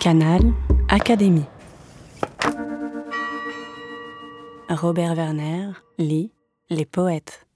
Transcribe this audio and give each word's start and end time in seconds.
Canal 0.00 0.40
Académie. 0.88 1.44
Robert 4.70 5.14
Werner 5.14 5.72
lit 5.98 6.32
Les 6.70 6.86
poètes. 6.86 7.46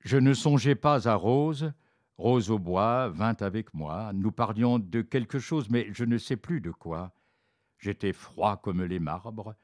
Je 0.00 0.16
ne 0.16 0.32
songeais 0.32 0.76
pas 0.76 1.06
à 1.06 1.14
Rose. 1.14 1.74
Rose 2.16 2.50
au 2.50 2.58
bois 2.58 3.10
vint 3.10 3.36
avec 3.40 3.74
moi. 3.74 4.12
Nous 4.14 4.32
parlions 4.32 4.78
de 4.78 5.02
quelque 5.02 5.38
chose, 5.38 5.68
mais 5.68 5.88
je 5.92 6.06
ne 6.06 6.16
sais 6.16 6.38
plus 6.38 6.62
de 6.62 6.70
quoi. 6.70 7.12
J'étais 7.76 8.14
froid 8.14 8.56
comme 8.56 8.82
les 8.82 8.98
marbres. 8.98 9.56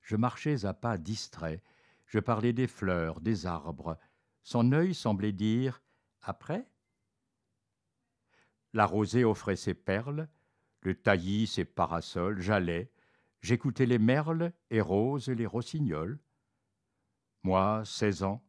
Je 0.00 0.16
marchais 0.16 0.64
à 0.64 0.72
pas 0.72 0.96
distraits. 0.96 1.60
Je 2.06 2.20
parlais 2.20 2.54
des 2.54 2.66
fleurs, 2.66 3.20
des 3.20 3.44
arbres. 3.44 3.98
Son 4.44 4.72
œil 4.72 4.94
semblait 4.94 5.32
dire 5.32 5.82
Après? 6.22 6.66
La 8.72 8.86
rosée 8.86 9.26
offrait 9.26 9.56
ses 9.56 9.74
perles 9.74 10.26
le 10.80 10.94
taillis 10.94 11.46
ses 11.46 11.64
parasols, 11.64 12.40
j'allais, 12.40 12.90
j'écoutais 13.40 13.86
les 13.86 13.98
merles 13.98 14.52
et 14.70 14.80
roses 14.80 15.28
les 15.28 15.46
rossignols. 15.46 16.18
Moi, 17.42 17.82
seize 17.84 18.22
ans, 18.22 18.44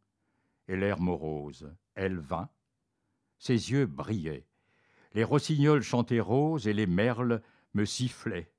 et 0.68 0.76
l'air 0.76 1.00
morose, 1.00 1.74
elle 1.96 2.20
vint, 2.20 2.50
ses 3.38 3.72
yeux 3.72 3.86
brillaient, 3.86 4.48
les 5.14 5.24
rossignols 5.24 5.82
chantaient 5.82 6.20
roses 6.20 6.68
et 6.68 6.74
les 6.74 6.88
merles 6.88 7.42
me 7.74 7.86
sifflaient. 7.86 8.52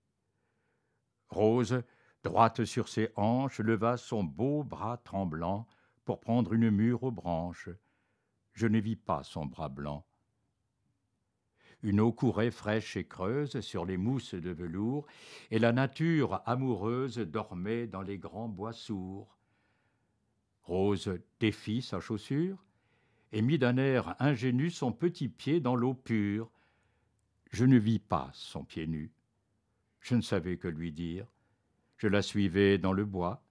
Rose, 1.29 1.83
droite 2.25 2.65
sur 2.65 2.89
ses 2.89 3.11
hanches, 3.15 3.61
leva 3.61 3.97
son 3.97 4.25
beau 4.25 4.65
bras 4.65 4.97
tremblant 4.97 5.67
pour 6.05 6.19
prendre 6.19 6.53
une 6.53 6.71
mûre 6.71 7.05
aux 7.05 7.13
branches. 7.13 7.69
Je 8.53 8.67
ne 8.67 8.81
vis 8.81 8.97
pas 8.97 9.23
son 9.23 9.47
bras 9.47 9.69
blanc. 9.69 10.05
Une 11.83 12.01
eau 12.01 12.13
courait 12.13 12.51
fraîche 12.51 12.97
et 12.97 13.05
creuse 13.05 13.61
sur 13.61 13.87
les 13.87 13.97
mousses 13.97 14.35
de 14.35 14.51
velours, 14.51 15.07
et 15.51 15.59
la 15.59 15.73
nature 15.73 16.43
amoureuse 16.45 17.19
dormait 17.19 17.87
dans 17.87 18.03
les 18.03 18.19
grands 18.19 18.49
bois 18.49 18.73
sourds. 18.73 19.39
Rose 20.63 21.19
défit 21.41 21.83
sa 21.83 22.01
chaussure 22.01 22.65
et 23.33 23.43
mit 23.43 23.59
d'un 23.59 23.77
air 23.77 24.15
ingénu 24.19 24.71
son 24.71 24.93
petit 24.93 25.29
pied 25.29 25.61
dans 25.61 25.77
l'eau 25.77 25.95
pure. 25.95 26.51
Je 27.51 27.65
ne 27.65 27.79
vis 27.79 27.99
pas 27.99 28.31
son 28.35 28.65
pied 28.65 28.87
nu. 28.87 29.13
Je 30.01 30.15
ne 30.15 30.23
savais 30.23 30.57
que 30.57 30.69
lui 30.69 30.93
dire. 30.93 31.27
Je 31.97 32.09
la 32.09 32.23
suivais 32.23 32.79
dans 32.79 32.93
le 32.93 33.05
bois, 33.05 33.43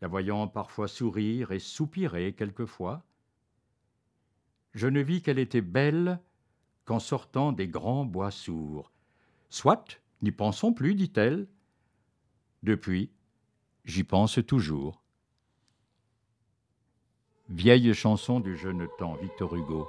la 0.00 0.08
voyant 0.08 0.46
parfois 0.48 0.88
sourire 0.88 1.52
et 1.52 1.58
soupirer 1.58 2.32
quelquefois. 2.34 3.04
Je 4.74 4.86
ne 4.86 5.00
vis 5.00 5.22
qu'elle 5.22 5.38
était 5.38 5.60
belle 5.60 6.20
qu'en 6.84 6.98
sortant 6.98 7.52
des 7.52 7.68
grands 7.68 8.04
bois 8.04 8.30
sourds. 8.30 8.90
Soit, 9.50 10.00
n'y 10.22 10.32
pensons 10.32 10.72
plus, 10.72 10.94
dit-elle. 10.94 11.46
Depuis, 12.62 13.10
j'y 13.84 14.04
pense 14.04 14.38
toujours. 14.46 15.02
Vieille 17.48 17.92
chanson 17.94 18.40
du 18.40 18.56
jeune 18.56 18.88
temps, 18.98 19.16
Victor 19.16 19.54
Hugo. 19.54 19.88